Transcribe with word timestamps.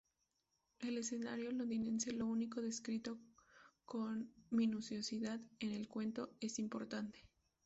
El 0.79 0.97
escenario 0.97 1.51
londinense, 1.51 2.11
lo 2.11 2.25
único 2.25 2.59
descrito 2.59 3.19
con 3.85 4.33
minuciosidad 4.49 5.39
en 5.59 5.73
el 5.73 5.87
cuento, 5.87 6.31
es 6.39 6.57
importante. 6.57 7.23